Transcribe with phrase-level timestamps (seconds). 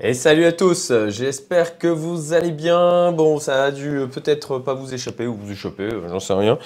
[0.00, 3.10] Et salut à tous, j'espère que vous allez bien.
[3.10, 6.56] Bon, ça a dû peut-être pas vous échapper ou vous échapper, euh, j'en sais rien.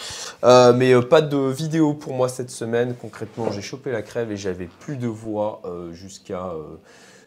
[0.45, 2.95] Euh, mais euh, pas de vidéo pour moi cette semaine.
[2.95, 6.53] Concrètement, j'ai chopé la crève et j'avais plus de voix jusqu'à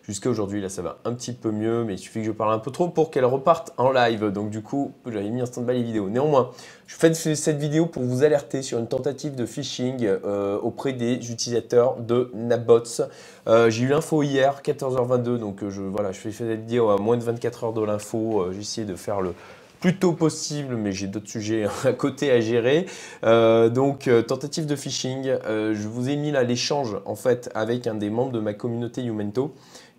[0.08, 2.54] Jusqu'à aujourd'hui, là, ça va un petit peu mieux, mais il suffit que je parle
[2.54, 4.26] un peu trop pour qu'elle reparte en live.
[4.32, 6.10] Donc, du coup, j'avais mis en stand-by les vidéos.
[6.10, 6.52] Néanmoins,
[6.86, 11.14] je fais cette vidéo pour vous alerter sur une tentative de phishing euh, auprès des
[11.32, 13.02] utilisateurs de Nabots.
[13.48, 16.98] Euh, j'ai eu l'info hier, 14h22, donc euh, je, voilà, je fais cette vidéo à
[16.98, 18.46] moins de 24 heures de l'info.
[18.52, 19.34] j'ai essayé de faire le
[19.80, 22.86] plus tôt possible, mais j'ai d'autres sujets à côté à gérer.
[23.24, 25.36] donc, tentative de phishing.
[25.48, 29.02] je vous ai mis là l'échange en fait avec un des membres de ma communauté
[29.02, 29.54] Youmento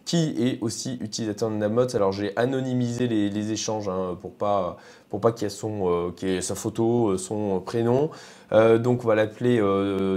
[0.06, 1.94] qui est aussi utilisateur de Namots.
[1.94, 4.78] Alors j'ai anonymisé les, échanges hein, pour pas
[5.10, 8.10] pour pas qu'il y ait son euh, sa photo, euh, son prénom.
[8.52, 9.58] Euh, donc on va l'appeler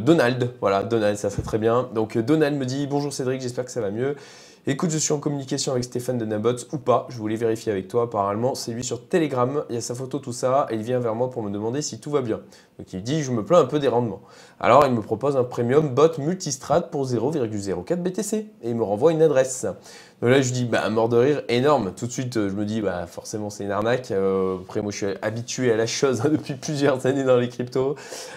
[0.02, 0.52] Donald.
[0.62, 1.90] Voilà, Donald, ça serait très bien.
[1.94, 4.16] Donc Donald me dit bonjour Cédric, j'espère que ça va mieux.
[4.68, 7.88] Écoute, je suis en communication avec Stéphane de Nabots ou pas, je voulais vérifier avec
[7.88, 8.04] toi.
[8.04, 11.00] Apparemment, c'est lui sur Telegram, il y a sa photo, tout ça, et il vient
[11.00, 12.42] vers moi pour me demander si tout va bien.
[12.78, 14.22] Donc il dit, je me plains un peu des rendements.
[14.60, 19.14] Alors il me propose un premium bot multistrate pour 0,04 BTC, et il me renvoie
[19.14, 19.66] une adresse.
[20.22, 21.94] Donc là, je dis, bah, mort de rire, énorme.
[21.96, 24.12] Tout de suite, je me dis, bah, forcément, c'est une arnaque.
[24.12, 27.48] Euh, après, moi, je suis habitué à la chose hein, depuis plusieurs années dans les
[27.48, 27.96] cryptos.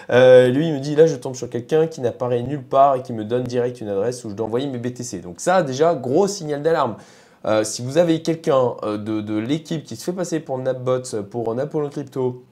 [0.09, 3.01] Euh, lui, il me dit, là, je tombe sur quelqu'un qui n'apparaît nulle part et
[3.01, 5.19] qui me donne direct une adresse où je dois envoyer mes BTC.
[5.19, 6.95] Donc ça, déjà, gros signal d'alarme.
[7.45, 11.53] Euh, si vous avez quelqu'un de, de l'équipe qui se fait passer pour Napbots, pour
[11.55, 12.43] Napoleon Crypto,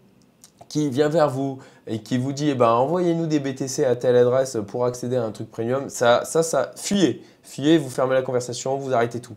[0.72, 4.16] qui vient vers vous et qui vous dit eh ben, envoyez-nous des BTC à telle
[4.16, 7.22] adresse pour accéder à un truc premium, ça, ça, ça fuyez.
[7.44, 9.36] Fuyez, vous fermez la conversation, vous arrêtez tout.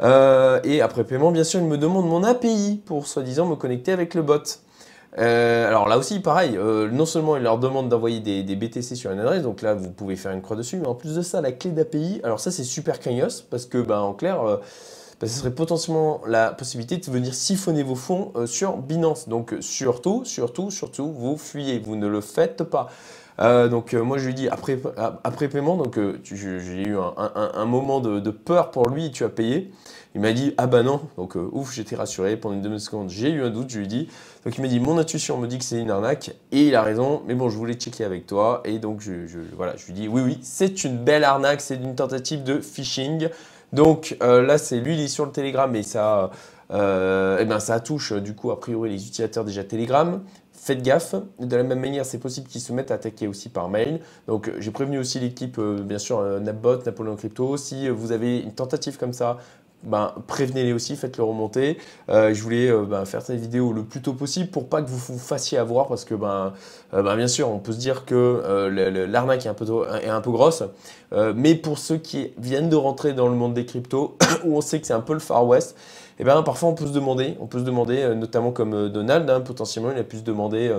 [0.00, 3.90] Euh, et après paiement, bien sûr, il me demande mon API pour soi-disant me connecter
[3.90, 4.38] avec le bot.
[5.18, 9.10] Euh, alors là aussi, pareil, euh, non seulement il leur demande d'envoyer des, BTC sur
[9.10, 11.40] une adresse, donc là vous pouvez faire une croix dessus, mais en plus de ça,
[11.42, 14.42] la clé d'API, alors ça c'est super craignos parce que ben, en clair,
[15.22, 19.28] bah, ce serait potentiellement la possibilité de venir siphonner vos fonds euh, sur Binance.
[19.28, 22.88] Donc surtout, surtout, surtout, vous fuyez, vous ne le faites pas.
[23.40, 24.78] Euh, donc euh, moi je lui dis après,
[25.24, 29.70] après paiement, donc j'ai eu un, moment de, peur pour lui, tu as payé.
[30.14, 33.42] Il m'a dit ah bah non, donc ouf j'étais rassuré pendant une demi-seconde, j'ai eu
[33.42, 34.08] un doute, je lui dit.
[34.44, 36.82] Donc il m'a dit mon intuition me dit que c'est une arnaque et il a
[36.82, 39.12] raison, mais bon je voulais checker avec toi et donc je,
[39.56, 43.30] voilà, je lui dis oui oui c'est une belle arnaque, c'est une tentative de phishing.
[43.72, 46.30] Donc euh, là, c'est lui, il est sur le Telegram et ça,
[46.70, 50.22] euh, eh ben, ça touche du coup a priori les utilisateurs déjà Telegram.
[50.64, 51.16] Faites gaffe.
[51.40, 53.98] De la même manière, c'est possible qu'ils se mettent à attaquer aussi par mail.
[54.28, 57.56] Donc j'ai prévenu aussi l'équipe, euh, bien sûr, Napbot, Napoléon Crypto.
[57.56, 59.38] Si vous avez une tentative comme ça,
[59.82, 61.78] ben, prévenez-les aussi, faites-le remonter.
[62.08, 65.18] je voulais ben, faire cette vidéo le plus tôt possible pour pas que vous vous
[65.18, 66.52] fassiez avoir parce que ben,
[66.92, 68.68] ben bien sûr on peut se dire que
[69.08, 70.62] l'arnaque est, un peu, grosse,
[71.34, 74.80] mais pour ceux qui viennent de rentrer dans le monde des cryptos où on sait
[74.80, 75.76] que c'est un peu le Far West,
[76.18, 79.90] eh parfois on peut se demander, on peut se demander notamment comme Donald, hein, potentiellement
[79.92, 80.72] il a pu se demander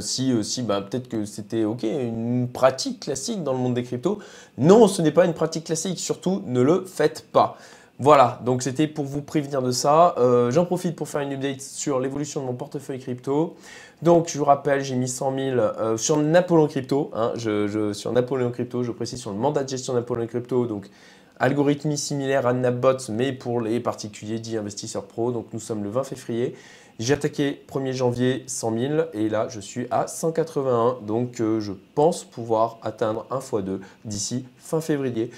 [0.00, 4.18] si, peut-être que c'était ok une pratique classique dans le monde des cryptos.
[4.58, 7.56] Non, ce n'est pas une pratique classique, surtout ne le faites pas.
[7.98, 10.14] Voilà, donc c'était pour vous prévenir de ça.
[10.18, 13.54] Euh, j'en profite pour faire une update sur l'évolution de mon portefeuille crypto.
[14.02, 17.10] Donc, je vous rappelle, j'ai mis 100 000 euh, sur Napoléon Crypto.
[17.14, 20.66] Hein, sur Napoléon Crypto, je précise sur le mandat de gestion Napoléon Crypto.
[20.66, 20.90] Donc,
[21.38, 25.30] algorithmie similaire à Napbot, mais pour les particuliers dits investisseurs pro.
[25.30, 26.56] Donc, nous sommes le 20 février.
[26.98, 30.98] J'ai attaqué 1er janvier 100 000 et là, je suis à 181.
[31.06, 35.30] Donc, euh, je pense pouvoir atteindre 1 x 2 d'ici fin février.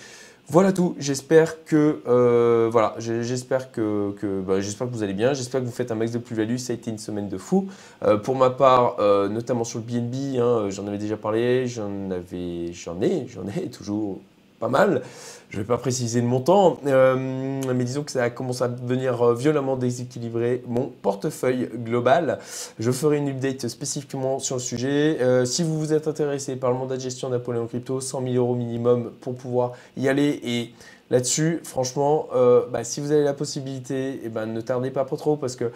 [0.49, 0.95] Voilà tout.
[0.99, 4.15] J'espère que euh, voilà, j'espère que,
[4.47, 5.33] bah, j'espère que vous allez bien.
[5.33, 6.57] J'espère que vous faites un max de plus-value.
[6.57, 7.69] Ça a été une semaine de fou.
[8.03, 11.67] Euh, pour ma part, euh, notamment sur le BNB, hein, j'en avais déjà parlé.
[11.67, 14.21] J'en avais, j'en ai, j'en ai toujours
[14.65, 15.03] pas mal.
[15.51, 17.15] Je ne vais pas préciser le montant, euh,
[17.75, 22.39] mais disons que ça a commencé à devenir euh, violemment déséquilibré mon portefeuille global.
[22.81, 25.19] Je ferai une update spécifiquement sur le sujet.
[25.21, 28.35] Euh, si vous vous êtes intéressé par le mandat de gestion Napoléon Crypto, 100 000
[28.35, 30.73] euros minimum pour pouvoir y aller et
[31.11, 32.29] là-dessus, franchement,
[32.73, 35.71] bah, si vous avez la possibilité, eh ben, ne tardez pas trop parce que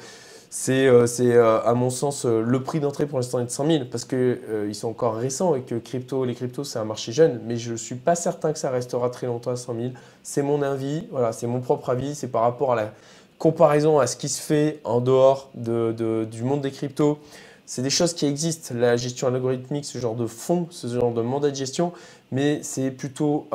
[0.50, 3.84] c'est euh, euh, à mon sens euh, le prix d'entrée pour l'instant de 100 000
[3.90, 7.56] parce qu'ils sont encore récents et que crypto, les cryptos c'est un marché jeune, mais
[7.56, 9.86] je ne suis pas certain que ça restera très longtemps à 100 000.
[10.22, 12.92] C'est mon avis, voilà, c'est mon propre avis, c'est par rapport à la
[13.38, 17.18] comparaison à ce qui se fait en dehors du monde des cryptos.
[17.66, 21.20] C'est des choses qui existent, la gestion algorithmique, ce genre de fonds, ce genre de
[21.20, 21.92] mandat de gestion,
[22.32, 23.46] mais c'est plutôt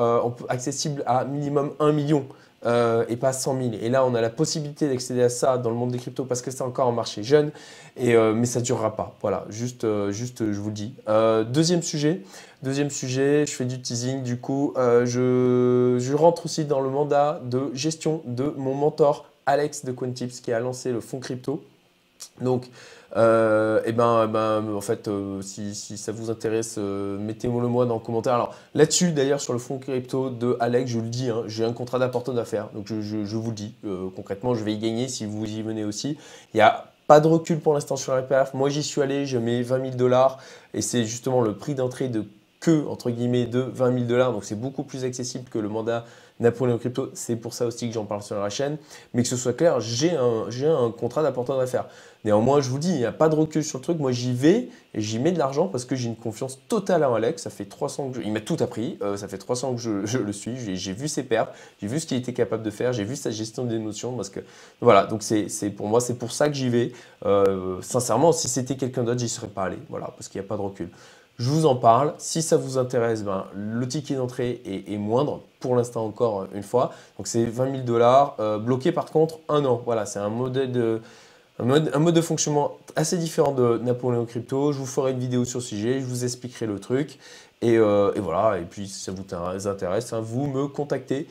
[0.47, 2.23] accessible à minimum 1 million.
[2.65, 3.69] Euh, et pas 100 000.
[3.81, 6.41] Et là, on a la possibilité d'accéder à ça dans le monde des cryptos parce
[6.41, 7.51] que c'est encore un marché jeune,
[7.97, 9.15] et, euh, mais ça ne durera pas.
[9.21, 10.93] Voilà, juste, juste je vous le dis.
[11.51, 12.21] deuxième sujet,
[12.61, 17.41] deuxième sujet, je fais du teasing, du coup, je, je rentre aussi dans le mandat
[17.43, 21.63] de gestion de mon mentor Alex de Quantips qui a lancé le fonds crypto.
[22.41, 22.69] Donc,
[23.15, 27.61] euh, et eh ben, eh ben, en fait, euh, si, ça vous intéresse, euh, mettez-moi
[27.61, 28.33] le moi dans le commentaire.
[28.33, 31.73] Alors là-dessus, d'ailleurs, sur le fonds crypto de Alex, je le dis, hein, j'ai un
[31.73, 32.69] contrat d'apporteur d'affaires.
[32.73, 33.75] Donc je, vous le dis,
[34.15, 36.17] concrètement, je vais y gagner si vous y venez aussi.
[36.53, 38.53] Il n'y a pas de recul pour l'instant sur la perf.
[38.53, 40.39] Moi, j'y suis allé, je mets 20 000 dollars
[40.73, 42.25] et c'est justement le prix d'entrée de
[42.71, 44.31] entre guillemets, de 20 000 dollars.
[44.31, 46.05] Donc c'est beaucoup plus accessible que le mandat
[46.39, 47.09] Napoléon Crypto.
[47.13, 48.77] C'est pour ça aussi que j'en parle sur la chaîne.
[49.13, 51.85] Mais que ce soit clair, j'ai un, un contrat d'apporteur d'affaires.
[52.25, 53.99] Néanmoins, je vous dis, il n'y a pas de recul sur le truc.
[53.99, 57.13] Moi, j'y vais et j'y mets de l'argent parce que j'ai une confiance totale en
[57.13, 57.43] Alex.
[57.43, 58.97] Ça fait 300 que il m'a tout appris.
[59.01, 60.75] Euh, ça fait 300 que je, le suis.
[60.75, 63.29] J'ai vu ses pertes, j'ai vu ce qu'il était capable de faire, j'ai vu sa
[63.29, 64.15] gestion des notions.
[64.15, 64.39] Parce que
[64.79, 66.93] voilà, donc c'est pour moi, c'est pour ça que j'y vais.
[67.25, 69.77] Euh, sincèrement, si c'était quelqu'un d'autre, j'y serais pas allé.
[69.89, 70.89] Voilà, parce qu'il n'y a pas de recul.
[71.39, 72.13] Je vous en parle.
[72.19, 76.91] Si ça vous intéresse, ben, le ticket d'entrée est, moindre, pour l'instant encore une fois.
[77.17, 78.35] Donc c'est 20 000 dollars.
[78.39, 79.81] Euh, bloqué par contre un an.
[79.83, 84.71] Voilà, c'est un mode, de fonctionnement assez différent de Napoléon Crypto.
[84.71, 87.17] Je vous ferai une vidéo sur le sujet, je vous expliquerai le truc.
[87.61, 91.27] Et, euh, voilà, et puis si ça vous intéresse, hein, vous me contactez.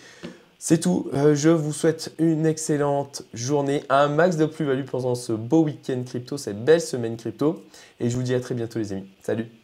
[0.58, 1.10] C'est tout.
[1.14, 6.02] Euh, je vous souhaite une excellente journée, un max de plus-value pendant ce beau week-end
[6.06, 7.64] crypto, cette belle semaine crypto.
[7.98, 9.06] Et je vous dis à très bientôt les amis.
[9.22, 9.61] Salut